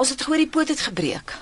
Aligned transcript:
ons 0.00 0.08
het 0.08 0.22
gehoor 0.24 0.40
die 0.40 0.48
poot 0.48 0.68
het 0.68 0.80
gebreek. 0.80 1.34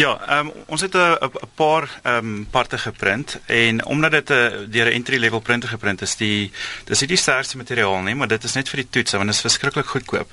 Ja, 0.00 0.16
ehm 0.26 0.46
um, 0.46 0.52
ons 0.66 0.80
het 0.80 0.94
'n 0.94 1.30
paar 1.54 1.88
ehm 2.02 2.16
um, 2.16 2.46
parte 2.50 2.78
geprint 2.78 3.38
en 3.46 3.84
omdat 3.84 4.10
dit 4.10 4.30
'n 4.30 4.66
deur 4.70 4.86
'n 4.86 4.96
entry 4.98 5.18
level 5.18 5.40
printer 5.40 5.68
geprint 5.68 6.02
is, 6.02 6.16
die 6.16 6.52
dis 6.84 7.00
nie 7.00 7.08
die 7.08 7.16
sterkste 7.16 7.56
materiaal 7.56 8.02
nie, 8.02 8.14
maar 8.14 8.28
dit 8.28 8.44
is 8.44 8.54
net 8.54 8.68
vir 8.68 8.80
die 8.80 8.90
toets 8.90 9.12
want 9.12 9.24
dit 9.24 9.34
is 9.34 9.40
verskriklik 9.40 9.86
goedkoop. 9.86 10.30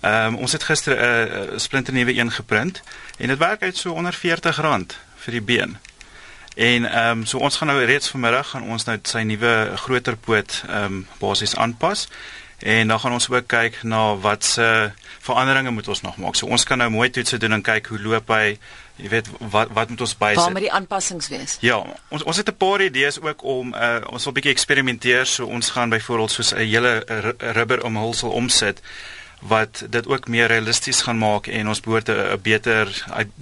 Ehm 0.00 0.26
um, 0.26 0.34
ons 0.36 0.52
het 0.52 0.62
gister 0.62 0.94
'n 0.96 1.52
uh, 1.52 1.58
splinter 1.58 1.92
nuwe 1.92 2.14
een 2.14 2.32
geprint 2.32 2.82
en 3.18 3.28
dit 3.28 3.38
werk 3.38 3.62
uit 3.62 3.76
so 3.76 3.92
onder 3.92 4.14
R40 4.14 4.96
vir 5.16 5.32
die 5.32 5.42
been. 5.42 5.78
En 6.54 6.84
ehm 6.84 7.18
um, 7.18 7.26
so 7.26 7.38
ons 7.38 7.56
gaan 7.56 7.68
nou 7.68 7.84
reeds 7.84 8.08
vanmiddag 8.08 8.48
gaan 8.48 8.62
ons 8.62 8.84
nou 8.84 8.98
sy 9.02 9.22
nuwe 9.22 9.72
groter 9.74 10.16
poot 10.16 10.62
ehm 10.68 10.84
um, 10.84 11.06
basies 11.18 11.56
aanpas 11.56 12.08
en 12.62 12.88
dan 12.88 13.00
gaan 13.00 13.12
ons 13.12 13.28
ook 13.30 13.46
kyk 13.46 13.82
na 13.82 14.16
wat 14.16 14.44
se 14.44 14.92
veranderinge 15.20 15.70
moet 15.70 15.88
ons 15.88 16.00
nog 16.00 16.16
maak. 16.16 16.34
So 16.38 16.46
ons 16.46 16.64
kan 16.64 16.78
nou 16.78 16.90
mooi 16.90 17.10
toetse 17.10 17.38
doen 17.38 17.52
en 17.58 17.62
kyk 17.62 17.86
hoe 17.86 18.00
loop 18.00 18.30
hy 18.34 18.58
jy 18.96 19.08
weet 19.08 19.28
wat 19.38 19.72
wat 19.74 19.90
moet 19.90 20.00
ons 20.00 20.16
bysit? 20.16 20.42
Waar 20.42 20.54
moet 20.54 20.66
die 20.66 20.72
aanpassings 20.72 21.28
wees? 21.32 21.56
Ja, 21.60 21.80
ons 22.08 22.22
ons 22.22 22.36
het 22.36 22.48
'n 22.48 22.56
paar 22.56 22.82
idees 22.82 23.20
ook 23.20 23.42
om 23.42 23.74
uh, 23.74 23.98
ons 24.10 24.24
wil 24.24 24.32
bietjie 24.32 24.52
eksperimenteer. 24.52 25.26
So 25.26 25.46
ons 25.46 25.70
gaan 25.70 25.88
byvoorbeeld 25.88 26.30
soos 26.30 26.54
'n 26.54 26.58
hele 26.58 27.04
rubber 27.38 27.84
omhulsel 27.84 28.30
omsit 28.30 28.82
wat 29.42 29.82
dit 29.90 30.06
ook 30.06 30.28
meer 30.28 30.46
realisties 30.46 31.00
gaan 31.02 31.18
maak 31.18 31.46
en 31.46 31.68
ons 31.68 31.80
behoort 31.80 32.08
'n 32.08 32.38
beter 32.42 32.86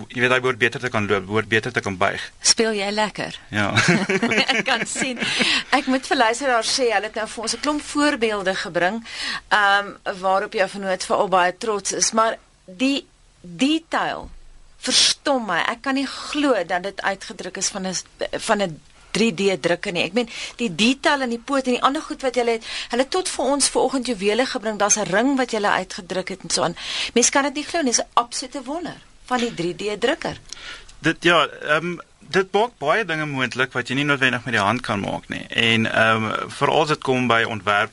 jy 0.09 0.21
weet 0.21 0.31
hy 0.31 0.41
behoort 0.41 0.59
beter 0.59 0.81
te 0.81 0.89
kan 0.89 1.07
loop, 1.07 1.27
behoort 1.27 1.49
beter 1.49 1.73
te 1.73 1.81
kan 1.81 1.97
buig. 1.97 2.33
Speel 2.41 2.73
jy 2.73 2.91
lekker? 2.91 3.39
Ja. 3.49 3.75
ek 4.55 4.65
kan 4.65 4.87
sien. 4.87 5.19
Ek 5.71 5.87
moet 5.87 6.07
vir 6.07 6.17
luisteraars 6.17 6.73
sê, 6.81 6.89
hulle 6.93 7.11
het 7.11 7.15
nou 7.15 7.29
vir 7.29 7.43
ons 7.43 7.55
'n 7.55 7.61
klomp 7.61 7.83
voorbeelde 7.83 8.55
gebring, 8.55 9.05
ehm 9.49 9.87
um, 9.87 10.19
waarop 10.21 10.53
jou 10.53 10.69
vernoot 10.69 11.05
vir 11.05 11.17
al 11.17 11.29
baie 11.29 11.57
trots 11.57 11.93
is, 11.93 12.13
maar 12.13 12.39
die 12.65 13.07
detail 13.41 14.31
verstom 14.81 15.47
my. 15.47 15.61
Ek 15.69 15.83
kan 15.83 15.95
nie 15.95 16.07
glo 16.07 16.55
dat 16.65 16.83
dit 16.83 17.03
uitgedruk 17.03 17.57
is 17.57 17.69
van 17.69 17.87
'n 17.87 17.95
van 18.39 18.63
'n 18.63 18.81
3D 19.17 19.61
drukker 19.61 19.93
nie. 19.93 20.05
Ek 20.09 20.17
meen 20.17 20.29
die 20.57 20.71
detail 20.75 21.27
in 21.27 21.35
die 21.35 21.43
poot 21.45 21.67
en 21.67 21.79
die 21.79 21.83
ander 21.83 22.03
goed 22.03 22.23
wat 22.27 22.39
julle 22.39 22.59
het, 22.59 22.67
hulle 22.91 23.09
tot 23.09 23.29
vir 23.29 23.45
ons 23.55 23.69
vanoggend 23.69 24.13
juwele 24.13 24.47
gebring. 24.47 24.79
Daar's 24.79 24.99
'n 24.99 25.11
ring 25.11 25.37
wat 25.37 25.51
julle 25.51 25.71
uitgedruk 25.71 26.29
het 26.29 26.43
en 26.43 26.51
so 26.51 26.63
aan. 26.63 26.77
Mense 27.15 27.31
kan 27.31 27.43
dit 27.43 27.55
nie 27.55 27.65
glo 27.65 27.83
nie. 27.83 27.93
Dis 27.93 28.01
'n 28.01 28.11
absolute 28.15 28.63
wonder 28.65 28.97
van 29.25 29.39
die 29.39 29.55
3D 29.55 29.99
drukker. 29.99 30.37
Dit 30.99 31.17
ja, 31.25 31.47
ehm 31.47 31.87
um, 31.87 32.01
dit 32.19 32.53
maak 32.53 32.71
baie 32.79 33.05
dinge 33.05 33.27
moontlik 33.27 33.73
wat 33.73 33.89
jy 33.89 33.95
nie 33.95 34.05
noodwendig 34.05 34.45
met 34.45 34.55
die 34.55 34.63
hand 34.63 34.81
kan 34.81 35.01
maak 35.01 35.29
nie. 35.29 35.47
En 35.49 35.93
ehm 35.93 36.25
um, 36.25 36.51
veral 36.51 36.83
as 36.83 36.89
dit 36.89 37.03
kom 37.03 37.27
by 37.27 37.43
ontwerp 37.43 37.91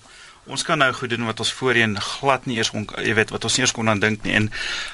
Ons 0.47 0.63
kan 0.63 0.79
nou 0.79 0.91
goed 0.95 1.09
doen 1.09 1.25
wat 1.27 1.39
ons 1.43 1.51
voorheen 1.53 1.97
glad 2.01 2.45
nie 2.47 2.55
eers 2.57 2.69
kon 2.71 2.85
jy 3.03 3.13
weet 3.17 3.33
wat 3.35 3.43
ons 3.43 3.57
nie 3.57 3.65
eers 3.65 3.73
kon 3.75 3.89
aan 3.91 3.99
dink 3.99 4.23
nie. 4.23 4.35
En 4.39 4.47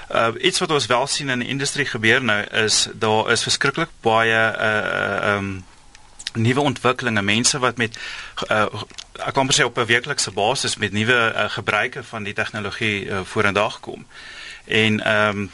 uh 0.10 0.32
iets 0.42 0.62
wat 0.64 0.74
ons 0.74 0.88
wel 0.90 1.06
sien 1.08 1.30
in 1.30 1.44
die 1.46 1.52
industrie 1.54 1.86
gebeur 1.86 2.24
nou 2.24 2.40
is 2.64 2.88
daar 2.94 3.30
is 3.34 3.46
verskriklik 3.46 3.94
baie 4.06 4.42
uh 4.70 5.36
um 5.36 5.54
nuwe 6.34 6.62
ontwikkelinge, 6.62 7.22
mense 7.22 7.60
wat 7.60 7.78
met 7.78 7.98
uh, 8.50 8.66
ek 9.26 9.34
kan 9.34 9.46
presies 9.46 9.66
op 9.66 9.78
'n 9.78 9.86
weeklikse 9.86 10.32
basis 10.32 10.76
met 10.76 10.92
nuwe 10.92 11.34
uh, 11.36 11.50
gebruike 11.50 12.04
van 12.04 12.24
die 12.24 12.34
tegnologie 12.34 13.06
uh, 13.06 13.20
vorendag 13.24 13.80
kom. 13.80 14.06
En 14.66 15.04
ehm 15.04 15.38
um, 15.38 15.52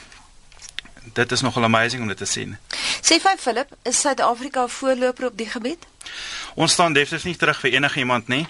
dit 1.13 1.31
is 1.31 1.41
nogal 1.41 1.63
amazing 1.63 2.01
om 2.01 2.07
dit 2.07 2.17
te 2.17 2.25
sien. 2.25 2.57
Sê 3.01 3.19
vir 3.21 3.37
Philip, 3.37 3.67
is 3.81 3.99
Suid-Afrika 3.99 4.63
'n 4.63 4.69
voorloper 4.69 5.25
op 5.25 5.37
die 5.37 5.49
gebied? 5.49 5.85
Ons 6.53 6.71
staan 6.71 6.93
definitief 6.93 7.25
nie 7.25 7.35
terug 7.35 7.59
vir 7.59 7.71
enige 7.71 7.99
iemand 7.99 8.27
nie. 8.27 8.47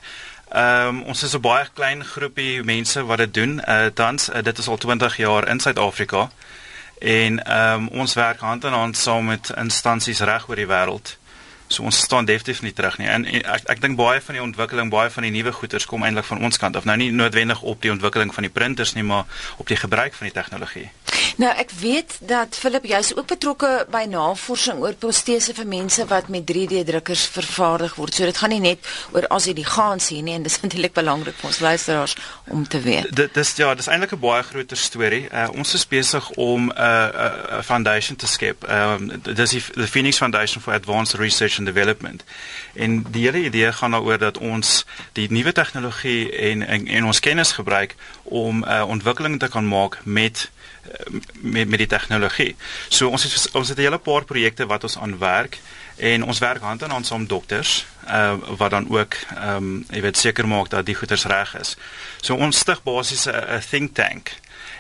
Ehm 0.50 0.88
um, 0.88 1.02
ons 1.02 1.24
is 1.24 1.34
'n 1.34 1.42
baie 1.42 1.68
klein 1.74 2.06
groepie 2.06 2.64
mense 2.64 3.04
wat 3.06 3.18
dit 3.18 3.34
doen. 3.34 3.62
Uh 3.68 3.86
tans 3.86 4.30
uh, 4.30 4.42
dit 4.44 4.58
is 4.58 4.68
al 4.68 4.78
20 4.78 5.18
jaar 5.18 5.48
in 5.48 5.60
Suid-Afrika. 5.60 6.32
En 7.00 7.44
ehm 7.44 7.74
um, 7.74 7.88
ons 7.88 8.14
werk 8.14 8.40
hand 8.40 8.64
in 8.64 8.74
hand 8.74 8.98
saam 8.98 9.26
met 9.26 9.52
instansies 9.56 10.20
reg 10.20 10.48
oor 10.48 10.56
die 10.56 10.68
wêreld. 10.68 11.18
So 11.70 11.86
ons 11.86 11.98
staan 12.02 12.26
definitief 12.26 12.64
nie 12.66 12.74
terug 12.74 12.98
nie. 12.98 13.08
En, 13.08 13.26
en 13.30 13.44
ek 13.56 13.68
ek 13.76 13.82
dink 13.84 13.98
baie 14.00 14.22
van 14.26 14.38
die 14.40 14.42
ontwikkeling, 14.42 14.90
baie 14.90 15.12
van 15.14 15.28
die 15.28 15.34
nuwe 15.36 15.54
goederes 15.54 15.86
kom 15.86 16.04
eintlik 16.04 16.26
van 16.26 16.42
ons 16.46 16.58
kant 16.58 16.80
af. 16.80 16.88
Nou 16.90 16.98
nie 16.98 17.12
noodwendig 17.14 17.62
op 17.62 17.82
die 17.86 17.94
ontwikkeling 17.94 18.34
van 18.34 18.48
die 18.48 18.54
printers 18.54 18.96
nie, 18.98 19.06
maar 19.06 19.30
op 19.62 19.70
die 19.70 19.78
gebruik 19.78 20.18
van 20.18 20.32
die 20.32 20.34
tegnologie. 20.34 20.90
Nou 21.40 21.52
ek 21.56 21.70
weet 21.80 22.18
dat 22.28 22.56
Philip 22.60 22.84
jy's 22.84 23.14
ook 23.16 23.30
betrokke 23.32 23.86
by 23.92 24.02
navorsing 24.12 24.82
oor 24.84 24.96
protese 25.00 25.54
vir 25.56 25.68
mense 25.72 26.04
wat 26.10 26.28
met 26.28 26.44
3D 26.52 26.82
drukkers 26.90 27.22
vervaardig 27.32 27.96
word. 27.96 28.14
So 28.14 28.28
dit 28.28 28.38
gaan 28.42 28.52
nie 28.52 28.60
net 28.60 28.90
oor 29.16 29.24
as 29.32 29.48
jy 29.48 29.54
die 29.56 29.68
gaan 29.68 30.04
sien 30.04 30.28
nie 30.28 30.36
en 30.36 30.44
dis 30.44 30.58
eintlik 30.64 30.98
belangrik 30.98 31.38
vir 31.40 31.48
ons 31.48 31.62
luisteraars 31.64 32.18
om 32.52 32.66
te 32.68 32.82
weet. 32.84 33.08
Dit 33.16 33.40
dis 33.40 33.54
ja, 33.56 33.72
dis 33.72 33.88
eintlik 33.88 34.18
'n 34.18 34.20
baie 34.20 34.44
groter 34.44 34.78
storie. 34.78 35.22
Uh, 35.32 35.48
ons 35.56 35.74
is 35.80 35.88
besig 35.88 36.30
om 36.36 36.68
'n 36.68 36.76
uh, 36.76 37.08
uh, 37.08 37.64
foundation 37.64 38.20
te 38.20 38.28
skep. 38.28 38.68
Ehm 38.68 39.08
um, 39.08 39.22
dis 39.24 39.56
die, 39.56 39.64
the 39.80 39.88
Phoenix 39.88 40.18
Foundation 40.18 40.62
for 40.62 40.74
Advanced 40.74 41.20
Research 41.20 41.58
and 41.58 41.66
Development. 41.66 42.24
En 42.74 43.06
die 43.12 43.24
hele 43.24 43.46
idee 43.48 43.72
gaan 43.72 43.92
daaroor 43.92 44.18
dat 44.18 44.38
ons 44.38 44.86
die 45.14 45.32
nuwe 45.32 45.52
tegnologie 45.52 46.32
en, 46.36 46.68
en 46.68 46.88
en 46.88 47.06
ons 47.06 47.20
kennis 47.20 47.52
gebruik 47.52 47.96
om 48.24 48.60
'n 48.60 48.68
uh, 48.68 48.84
ontwikkeling 48.88 49.40
te 49.40 49.48
kan 49.48 49.68
maak 49.68 50.00
met 50.04 50.50
met 51.42 51.68
met 51.68 51.78
die 51.78 51.88
tegnologie. 51.88 52.56
So 52.88 53.10
ons 53.10 53.24
het 53.24 53.52
ons 53.52 53.70
het 53.70 53.78
'n 53.78 53.82
hele 53.82 53.98
paar 53.98 54.26
projekte 54.26 54.66
wat 54.66 54.84
ons 54.84 54.98
aan 54.98 55.18
werk 55.18 55.60
en 55.96 56.24
ons 56.24 56.40
werk 56.40 56.62
hand 56.62 56.84
aan 56.84 56.90
hand 56.90 57.06
saam 57.06 57.28
dokters 57.28 57.86
uh 58.08 58.34
wat 58.58 58.72
dan 58.72 58.90
ook 58.90 59.14
ehm 59.36 59.56
um, 59.56 59.86
jy 59.90 60.02
weet 60.02 60.18
seker 60.18 60.48
maak 60.48 60.70
dat 60.70 60.86
die 60.86 60.96
goeders 60.96 61.26
reg 61.26 61.56
is. 61.60 61.78
So 62.22 62.36
ons 62.36 62.58
stig 62.58 62.84
basies 62.84 63.28
'n 63.28 63.62
think 63.70 63.94
tank 63.94 64.32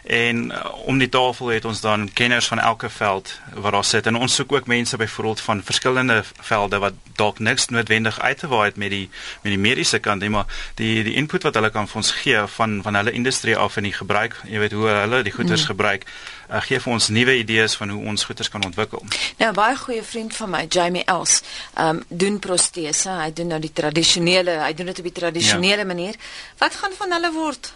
en 0.03 0.45
uh, 0.51 0.65
om 0.85 0.97
die 0.97 1.09
tafel 1.09 1.47
het 1.47 1.65
ons 1.65 1.81
dan 1.81 2.09
kenners 2.13 2.47
van 2.47 2.59
elke 2.59 2.89
veld 2.89 3.33
wat 3.53 3.71
daar 3.71 3.85
sit 3.85 4.07
en 4.07 4.15
ons 4.15 4.35
soek 4.35 4.51
ook 4.51 4.67
mense 4.67 4.97
byvoorbeeld 4.97 5.41
van 5.41 5.63
verskillende 5.63 6.23
velde 6.41 6.77
wat 6.77 6.93
dalk 7.15 7.39
niks 7.39 7.67
noodwendig 7.67 8.19
uit 8.19 8.37
te 8.37 8.47
waai 8.47 8.65
het 8.69 8.77
met 8.77 8.89
die 8.89 9.09
met 9.43 9.51
die 9.53 9.61
mediese 9.61 9.99
kant 9.99 10.21
nie 10.21 10.29
maar 10.29 10.45
die 10.75 11.03
die 11.03 11.13
input 11.13 11.43
wat 11.43 11.53
hulle 11.53 11.69
kan 11.69 11.87
vir 11.87 12.01
ons 12.03 12.11
gee 12.11 12.47
van 12.57 12.81
van 12.83 12.95
hulle 12.95 13.11
industrie 13.11 13.57
af 13.57 13.77
en 13.77 13.83
die 13.83 13.93
gebruik 13.93 14.41
jy 14.47 14.59
weet 14.59 14.71
hoe 14.71 14.87
hulle 14.87 15.23
die 15.23 15.35
goeders 15.35 15.61
mm. 15.61 15.73
gebruik 15.73 16.05
uh, 16.49 16.61
gee 16.65 16.79
vir 16.81 16.93
ons 16.93 17.09
nuwe 17.13 17.35
idees 17.39 17.75
van 17.79 17.91
hoe 17.93 18.01
ons 18.11 18.25
goeders 18.27 18.49
kan 18.51 18.63
ontwikkel. 18.65 19.03
Nou 19.39 19.51
baie 19.57 19.77
goeie 19.79 20.03
vriend 20.05 20.35
van 20.35 20.51
my, 20.55 20.63
Jamie 20.69 21.05
Els, 21.09 21.39
ehm 21.75 21.99
um, 21.99 22.03
doen 22.09 22.39
protese. 22.41 23.11
Hy 23.19 23.29
doen 23.35 23.51
nou 23.53 23.59
die 23.61 23.71
tradisionele, 23.75 24.59
hy 24.63 24.71
doen 24.77 24.89
dit 24.91 25.01
op 25.01 25.09
die 25.09 25.15
tradisionele 25.15 25.85
ja. 25.85 25.87
manier. 25.87 26.17
Wat 26.61 26.75
gaan 26.81 26.95
van 26.97 27.15
hulle 27.17 27.31
word? 27.35 27.71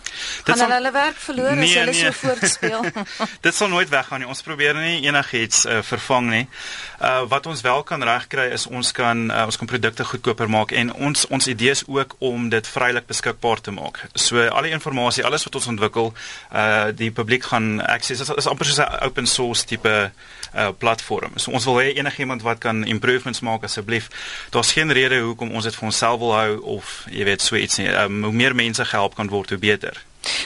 Gaan 0.48 0.64
hulle 0.66 0.80
hulle 0.80 0.94
werk 0.96 1.20
verloor 1.28 1.56
nee, 1.58 1.70
as 1.70 1.78
hulle 1.80 1.96
nee. 1.96 2.02
so 2.02 2.13
voortspeel? 2.24 2.86
dit 3.48 3.56
sal 3.56 3.70
nooit 3.72 3.90
weggaan 3.90 4.24
nie. 4.24 4.30
Ons 4.30 4.42
probeer 4.42 4.76
nie 4.78 5.02
enigiets 5.08 5.66
uh, 5.66 5.82
vervang 5.82 6.30
nie. 6.30 6.48
Uh 7.02 7.24
wat 7.30 7.46
ons 7.48 7.62
wel 7.62 7.84
kan 7.84 8.04
regkry 8.04 8.50
is 8.54 8.68
ons 8.68 8.92
kan 8.92 9.32
uh, 9.32 9.46
ons 9.46 9.58
kan 9.58 9.68
produkte 9.68 10.06
goedkoper 10.06 10.50
maak 10.50 10.72
en 10.72 10.94
ons 10.94 11.28
ons 11.28 11.48
idee 11.48 11.72
is 11.72 11.84
ook 11.88 12.16
om 12.20 12.50
dit 12.50 12.68
vrylik 12.68 13.08
beskikbaar 13.08 13.62
te 13.62 13.72
maak. 13.72 14.04
So 14.14 14.48
al 14.48 14.68
die 14.68 14.72
inligting, 14.76 15.26
alles 15.26 15.44
wat 15.44 15.56
ons 15.56 15.68
ontwikkel, 15.68 16.14
uh 16.52 16.92
die 16.96 17.12
publiek 17.12 17.44
gaan 17.44 17.82
access. 17.82 18.20
Dit 18.20 18.30
is, 18.30 18.46
is 18.46 18.48
amper 18.48 18.66
soos 18.66 18.80
'n 18.80 19.06
open 19.06 19.28
source 19.28 19.66
tipe 19.66 20.12
uh 20.54 20.70
platform. 20.78 21.32
So 21.36 21.52
ons 21.52 21.66
wil 21.66 21.82
hê 21.82 21.94
enigiemand 21.98 22.42
wat 22.42 22.58
kan 22.58 22.84
improvements 22.86 23.40
maak 23.40 23.64
asseblief. 23.64 24.10
Daar's 24.50 24.72
geen 24.72 24.92
rede 24.92 25.20
hoekom 25.20 25.52
ons 25.52 25.64
dit 25.64 25.76
vir 25.76 25.86
onsself 25.86 26.20
wil 26.20 26.34
hou 26.36 26.60
of 26.78 27.06
jy 27.12 27.24
weet 27.24 27.42
so 27.42 27.56
iets 27.56 27.78
nie. 27.78 27.90
Um, 27.90 28.24
hoe 28.24 28.34
meer 28.34 28.56
mense 28.56 28.86
gehelp 28.86 29.16
kan 29.16 29.30
word, 29.30 29.50
hoe 29.50 29.60
beter. 29.60 30.04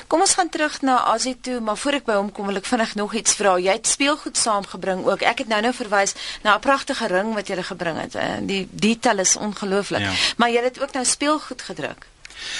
Kom 0.07 0.21
ons 0.21 0.33
gaan 0.33 0.49
terug 0.49 0.81
na 0.81 0.97
Asie 1.13 1.37
toe, 1.41 1.59
maar 1.59 1.77
voor 1.77 1.99
ek 1.99 2.05
by 2.05 2.13
hom 2.13 2.31
kom 2.31 2.45
wil 2.45 2.55
ek 2.55 2.65
vinnig 2.65 2.95
nog 2.95 3.13
iets 3.13 3.33
vra. 3.37 3.57
Jy 3.59 3.71
het 3.71 3.87
speelgoed 3.87 4.37
saamgebring 4.37 5.05
ook. 5.05 5.21
Ek 5.21 5.37
het 5.37 5.47
nou-nou 5.47 5.73
verwys 5.73 6.13
na 6.43 6.55
'n 6.55 6.59
pragtige 6.59 7.07
ring 7.07 7.33
wat 7.33 7.47
jy 7.47 7.63
gebring 7.63 7.99
het. 8.01 8.15
Uh, 8.15 8.37
die 8.41 8.67
detail 8.71 9.19
is 9.19 9.35
ongelooflik. 9.35 10.01
Ja. 10.01 10.11
Maar 10.37 10.49
jy 10.49 10.63
het 10.63 10.81
ook 10.81 10.93
nou 10.93 11.05
speelgoed 11.05 11.61
gedruk. 11.61 12.07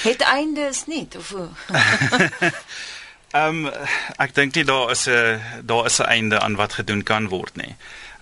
Het 0.03 0.21
einde 0.21 0.61
is 0.61 0.85
nie 0.85 1.07
of 1.17 1.29
hoe? 1.29 1.49
Ehm 3.31 3.65
um, 3.65 3.71
ek 4.15 4.35
dink 4.35 4.55
nie 4.55 4.63
daar 4.63 4.91
is 4.91 5.05
'n 5.07 5.41
daar 5.63 5.85
is 5.85 5.99
'n 5.99 6.07
einde 6.07 6.39
aan 6.39 6.55
wat 6.55 6.73
gedoen 6.73 7.03
kan 7.03 7.27
word 7.27 7.55
nie. 7.55 7.75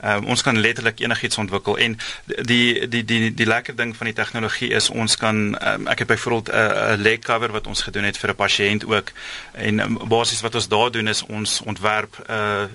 Um, 0.04 0.26
ons 0.26 0.42
kan 0.42 0.60
letterlik 0.60 1.00
enigiets 1.00 1.38
ontwikkel 1.38 1.78
en 1.78 1.98
die 2.26 2.88
die 2.88 3.04
die 3.06 3.34
die 3.34 3.46
lekker 3.48 3.76
ding 3.76 3.96
van 3.98 4.06
die 4.06 4.16
tegnologie 4.16 4.70
is 4.76 4.90
ons 4.90 5.16
kan 5.18 5.56
um, 5.56 5.88
ek 5.88 6.04
het 6.04 6.08
byvoorbeeld 6.08 6.52
'n 6.52 7.02
leg 7.02 7.20
cover 7.20 7.52
wat 7.52 7.68
ons 7.68 7.82
gedoen 7.82 8.04
het 8.04 8.18
vir 8.18 8.30
'n 8.30 8.36
pasiënt 8.36 8.86
ook 8.86 9.12
en 9.52 9.80
um, 9.80 9.98
basies 10.08 10.42
wat 10.42 10.56
ons 10.56 10.68
daar 10.68 10.92
doen 10.92 11.08
is 11.08 11.24
ons 11.24 11.62
ontwerp 11.62 12.26
uh, 12.30 12.68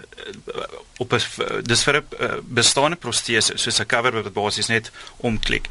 op 1.00 1.12
'n 1.12 1.62
dis 1.62 1.82
vir 1.82 1.96
'n 1.96 2.04
uh, 2.20 2.32
bestaande 2.42 2.96
protese 2.96 3.52
soos 3.54 3.78
'n 3.80 3.86
cover 3.86 4.12
wat 4.12 4.32
basies 4.32 4.66
net 4.66 4.90
omklik. 5.16 5.66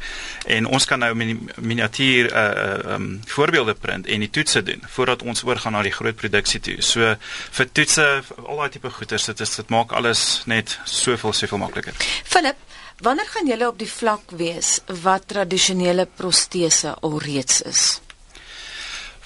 En 0.46 0.66
ons 0.66 0.84
kan 0.84 0.98
nou 0.98 1.14
miniatuur 1.54 2.24
uh 2.34 2.92
um, 2.92 3.20
voorbeelde 3.26 3.74
print 3.74 4.06
en 4.06 4.20
die 4.20 4.30
toetse 4.30 4.62
doen 4.62 4.82
voordat 4.86 5.22
ons 5.22 5.44
oorgaan 5.44 5.72
na 5.72 5.82
die 5.82 5.92
groot 5.92 6.16
produksie 6.16 6.60
toe. 6.60 6.82
So 6.82 7.16
vir 7.50 7.72
toetse 7.72 8.22
al 8.46 8.56
daai 8.56 8.68
tipe 8.68 8.90
goeders 8.90 9.24
dit 9.24 9.40
is 9.40 9.54
dit 9.54 9.68
maak 9.68 9.92
alles 9.92 10.42
net 10.46 10.78
soveel 10.84 11.32
soveel 11.40 11.62
makliker. 11.64 11.96
Philip, 12.24 12.60
wanneer 13.04 13.32
gaan 13.32 13.50
julle 13.50 13.68
op 13.68 13.80
die 13.80 13.90
vlak 13.90 14.36
wees 14.36 14.78
wat 15.02 15.28
tradisionele 15.32 16.06
protese 16.20 16.94
alreeds 17.00 17.62
is? 17.62 17.84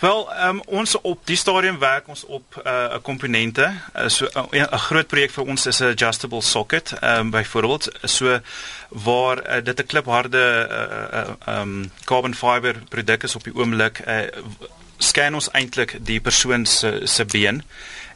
Wel, 0.04 0.46
um, 0.46 0.60
ons 0.66 1.00
op 1.00 1.20
die 1.24 1.36
stadium 1.36 1.78
werk 1.78 2.08
ons 2.12 2.24
op 2.24 2.60
'n 2.60 2.68
uh, 2.68 2.96
komponente. 3.02 3.72
Uh, 3.96 4.08
so 4.08 4.26
'n 4.26 4.56
uh, 4.56 4.72
groot 4.72 5.06
projek 5.06 5.30
vir 5.30 5.44
ons 5.44 5.66
is 5.66 5.78
'n 5.80 5.84
adjustable 5.84 6.42
socket, 6.42 6.92
um, 7.02 7.30
byvoorbeeld, 7.30 7.88
so 8.02 8.40
waar 8.88 9.38
uh, 9.38 9.64
dit 9.64 9.80
'n 9.80 9.86
klipharde 9.86 10.68
uh, 10.70 11.20
uh, 11.20 11.60
um, 11.60 11.92
carbon 12.04 12.34
fiber 12.34 12.74
produk 12.88 13.22
is 13.22 13.34
op 13.34 13.44
die 13.44 13.54
oomblik. 13.54 14.02
Uh, 14.06 14.20
scan 14.96 15.34
ons 15.34 15.50
eintlik 15.50 15.96
die 16.00 16.20
persoon 16.20 16.66
se 16.66 17.00
se 17.04 17.24
been 17.24 17.64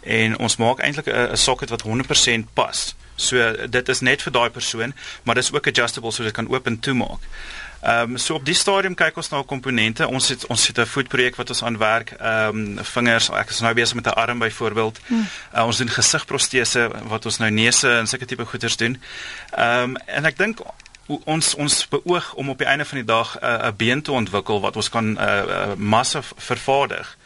en 0.01 0.39
ons 0.39 0.57
maak 0.57 0.79
eintlik 0.79 1.07
'n 1.07 1.37
socket 1.37 1.71
wat 1.71 1.83
100% 1.83 2.53
pas. 2.55 2.95
So 3.19 3.67
dit 3.67 3.89
is 3.89 4.01
net 4.01 4.23
vir 4.23 4.33
daai 4.33 4.51
persoon, 4.55 4.95
maar 5.23 5.35
dit 5.35 5.45
is 5.45 5.53
ook 5.53 5.67
adjustable 5.67 6.13
so 6.15 6.23
dit 6.23 6.33
kan 6.35 6.49
oop 6.49 6.67
en 6.67 6.79
toe 6.79 6.95
maak. 6.95 7.25
Ehm 7.83 8.11
um, 8.11 8.17
so 8.19 8.35
op 8.35 8.45
die 8.45 8.55
stadium 8.55 8.95
kyk 8.95 9.17
ons 9.17 9.29
na 9.31 9.43
komponente. 9.47 10.07
Ons 10.07 10.29
het 10.29 10.47
ons 10.47 10.67
het 10.67 10.79
'n 10.79 10.87
voetprojek 10.87 11.37
wat 11.37 11.49
ons 11.49 11.63
aan 11.63 11.79
werk. 11.79 12.11
Ehm 12.11 12.79
um, 12.79 12.85
vingers, 12.85 13.31
ek 13.31 13.51
is 13.51 13.61
nou 13.61 13.75
besig 13.75 13.95
met 13.95 14.07
'n 14.07 14.19
arm 14.19 14.39
byvoorbeeld. 14.39 15.01
Hmm. 15.07 15.27
Uh, 15.55 15.67
ons 15.67 15.77
doen 15.77 15.89
gesigprostese 15.89 16.91
wat 17.07 17.25
ons 17.25 17.39
nou 17.39 17.51
neuse 17.51 17.89
en 17.89 18.07
sulke 18.07 18.27
tipe 18.27 18.45
goeders 18.45 18.77
doen. 18.77 19.03
Ehm 19.51 19.83
um, 19.83 19.97
en 19.97 20.25
ek 20.25 20.37
dink 20.37 20.61
ons 21.07 21.55
ons 21.55 21.89
beoog 21.89 22.35
om 22.35 22.51
op 22.51 22.59
die 22.59 22.67
einde 22.67 22.85
van 22.85 22.99
die 22.99 23.07
dag 23.07 23.39
'n 23.41 23.45
uh, 23.45 23.73
been 23.77 24.03
te 24.03 24.13
ontwikkel 24.13 24.61
wat 24.61 24.77
ons 24.77 24.89
kan 24.89 25.19
uh, 25.19 25.43
uh, 25.47 25.75
massa 25.77 26.21
vervaardig 26.37 27.17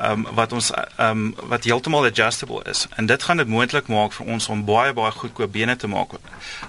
um, 0.00 0.26
wat 0.36 0.52
ons 0.52 0.70
um, 0.98 1.34
wat 1.50 1.64
heeltemal 1.64 2.06
adjustable 2.08 2.62
is 2.70 2.86
en 2.96 3.06
dit 3.06 3.22
gaan 3.22 3.36
dit 3.36 3.48
moontlik 3.48 3.88
maak 3.92 4.12
vir 4.12 4.26
ons 4.34 4.48
om 4.48 4.64
baie 4.64 4.92
baie 4.92 5.12
goedkoop 5.12 5.52
bene 5.52 5.76
te 5.76 5.90
maak. 5.90 6.16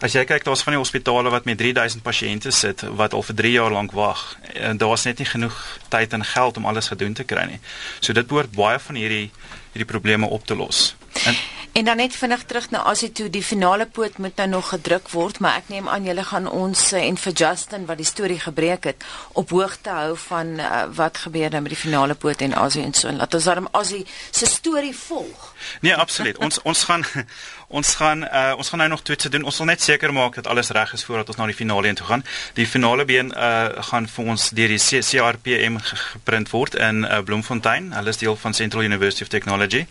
As 0.02 0.16
jy 0.16 0.26
kyk 0.30 0.46
daar's 0.46 0.64
van 0.66 0.78
die 0.78 0.82
hospitale 0.82 1.30
wat 1.34 1.46
met 1.50 1.58
3000 1.58 2.04
pasiënte 2.04 2.52
sit 2.52 2.86
wat 3.00 3.14
al 3.14 3.26
vir 3.30 3.40
3 3.44 3.54
jaar 3.58 3.72
lank 3.72 3.92
wag 3.92 4.26
en 4.54 4.78
daar's 4.78 5.06
net 5.06 5.22
nie 5.22 5.30
genoeg 5.30 5.60
tyd 5.90 6.14
en 6.14 6.26
geld 6.26 6.58
om 6.58 6.66
alles 6.66 6.92
gedoen 6.94 7.14
te 7.14 7.24
kry 7.24 7.46
nie. 7.50 7.62
So 8.00 8.14
dit 8.14 8.28
behoort 8.28 8.56
baie 8.56 8.80
van 8.80 9.00
hierdie 9.00 9.30
hierdie 9.74 9.90
probleme 9.90 10.30
op 10.30 10.46
te 10.46 10.56
los. 10.56 10.94
En 11.26 11.36
En 11.74 11.86
dan 11.86 11.98
net 11.98 12.16
vinnig 12.16 12.44
terug 12.44 12.70
na 12.70 12.84
Asie 12.84 13.12
toe, 13.12 13.30
die 13.30 13.44
finale 13.44 13.86
poot 13.86 14.18
moet 14.18 14.36
nou 14.36 14.48
nog 14.50 14.68
gedruk 14.70 15.08
word, 15.10 15.40
maar 15.40 15.56
ek 15.58 15.72
neem 15.74 15.88
aan 15.90 16.04
julle 16.06 16.22
gaan 16.24 16.46
ons 16.46 16.84
uh, 16.94 17.00
en 17.02 17.18
vir 17.18 17.34
Justin 17.34 17.88
wat 17.90 17.98
die 17.98 18.06
storie 18.06 18.38
gebreek 18.40 18.86
het, 18.92 19.06
op 19.34 19.50
hoogte 19.50 19.90
hou 19.90 20.12
van 20.28 20.52
uh, 20.62 20.84
wat 20.94 21.18
gebeur 21.24 21.50
nou 21.50 21.64
met 21.66 21.74
die 21.74 21.80
finale 21.80 22.14
poot 22.14 22.46
en 22.46 22.54
Asie 22.54 22.84
en 22.86 22.94
so. 22.94 23.10
Laat 23.10 23.34
ons 23.34 23.50
dan 23.50 23.72
Asie 23.72 24.04
se 24.30 24.46
storie 24.46 24.94
volg. 24.94 25.50
Nee, 25.82 25.96
absoluut. 25.96 26.38
ons 26.38 26.62
ons 26.62 26.84
gaan 26.84 27.08
ons 27.74 27.96
gaan 28.00 28.24
uh, 28.24 28.54
ons 28.58 28.70
gaan 28.70 28.84
nou 28.84 28.90
nog 28.94 29.02
toetse 29.02 29.30
doen. 29.34 29.46
Ons 29.50 29.58
wil 29.62 29.70
net 29.72 29.82
seker 29.82 30.14
maak 30.14 30.38
dat 30.40 30.48
alles 30.48 30.70
reg 30.76 30.94
is 30.94 31.04
voordat 31.08 31.32
ons 31.34 31.40
na 31.42 31.48
die 31.50 31.58
finale 31.58 31.94
toe 31.98 32.06
gaan. 32.08 32.24
Die 32.60 32.68
finale 32.70 33.06
been 33.10 33.34
uh, 33.34 33.70
gaan 33.90 34.08
vir 34.08 34.30
ons 34.34 34.50
deur 34.58 34.76
die 34.76 35.02
CRPM 35.10 35.80
geprint 35.90 36.54
word 36.54 36.78
in 36.78 37.04
uh, 37.04 37.20
Bloemfontein. 37.26 37.92
Hulle 37.98 38.14
is 38.14 38.22
deel 38.22 38.38
van 38.46 38.54
Central 38.54 38.86
University 38.86 39.26
of 39.26 39.34
Technology. 39.34 39.86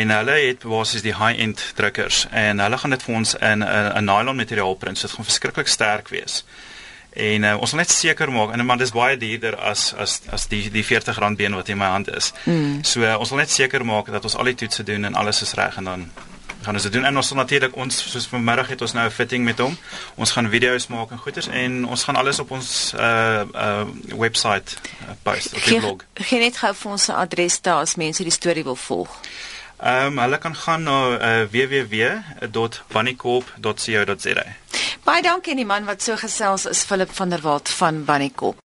En 0.00 0.10
hulle 0.16 0.38
het 0.46 0.64
basies 0.64 1.04
die 1.04 1.14
high-end 1.16 1.62
drukkers 1.76 2.26
en 2.30 2.64
hulle 2.64 2.80
gaan 2.80 2.96
dit 2.96 3.06
vir 3.06 3.14
ons 3.20 3.36
in 3.52 3.64
'n 3.64 4.04
nylon 4.04 4.36
materiaal 4.36 4.74
print. 4.74 4.98
So 4.98 5.06
dit 5.06 5.16
gaan 5.16 5.30
verskriklik 5.30 5.68
sterk 5.68 6.08
wees. 6.08 6.44
En 7.10 7.42
uh, 7.42 7.56
ons 7.58 7.70
wil 7.74 7.80
net 7.82 7.90
seker 7.90 8.30
maak 8.30 8.52
en 8.54 8.66
man 8.66 8.78
dis 8.78 8.92
baie 8.94 9.16
duurder 9.18 9.56
as 9.58 9.90
as 9.98 10.20
as 10.30 10.46
die 10.46 10.70
die 10.70 10.84
40 10.86 11.18
rand 11.18 11.36
been 11.36 11.54
wat 11.58 11.68
in 11.68 11.78
my 11.78 11.90
hand 11.90 12.08
is. 12.08 12.32
Mm. 12.44 12.84
So 12.86 13.02
uh, 13.02 13.18
ons 13.18 13.32
wil 13.34 13.42
net 13.42 13.50
seker 13.50 13.84
maak 13.84 14.12
dat 14.14 14.24
ons 14.24 14.36
al 14.36 14.52
die 14.52 14.54
toetse 14.54 14.86
doen 14.86 15.04
en 15.04 15.18
alles 15.18 15.42
is 15.42 15.54
reg 15.58 15.76
en 15.76 15.90
dan 15.90 16.10
gaan 16.62 16.74
ons 16.74 16.82
dit 16.82 16.92
doen 16.92 17.04
en 17.04 17.16
ons 17.16 17.26
sal 17.26 17.36
natuurlik 17.36 17.76
ons 17.76 18.10
soos 18.12 18.26
vanmiddag 18.26 18.68
het 18.68 18.82
ons 18.82 18.92
nou 18.92 19.06
'n 19.06 19.10
fitting 19.10 19.44
met 19.44 19.58
hom. 19.58 19.78
Ons 20.14 20.30
gaan 20.30 20.50
video's 20.50 20.86
maak 20.86 21.10
en 21.10 21.18
goeters 21.18 21.46
en 21.46 21.86
ons 21.86 22.04
gaan 22.04 22.16
alles 22.16 22.38
op 22.38 22.50
ons 22.50 22.92
uh 22.94 23.42
uh 23.54 23.82
webwerf 24.18 24.72
uh, 24.72 24.78
post 25.22 25.54
op 25.54 25.64
die 25.64 25.80
blog. 25.80 25.96
Gee 26.14 26.38
net 26.38 26.56
gou 26.56 26.74
vir 26.74 26.90
ons 26.90 27.08
'n 27.08 27.12
adres 27.12 27.60
daar 27.60 27.80
as 27.80 27.94
mense 27.94 28.22
die 28.22 28.32
storie 28.32 28.64
wil 28.64 28.76
volg. 28.76 29.20
Ehm 29.80 30.06
um, 30.06 30.18
hulle 30.18 30.38
kan 30.38 30.56
gaan 30.56 30.82
na 30.82 31.08
uh, 31.08 31.42
www.bunnycorp.co.za. 31.50 34.44
Baie 35.04 35.22
dankie 35.22 35.50
aan 35.50 35.56
die 35.56 35.66
man 35.66 35.84
wat 35.84 36.02
so 36.02 36.16
gesels 36.16 36.66
is 36.66 36.84
Philip 36.84 37.10
van 37.12 37.28
der 37.28 37.40
Walt 37.40 37.68
van 37.68 38.04
Bunnykop. 38.04 38.56